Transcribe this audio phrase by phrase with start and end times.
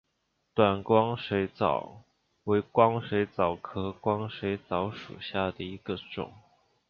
[0.55, 2.01] 短光水蚤
[2.45, 6.33] 为光水蚤科光水蚤属下的一个种。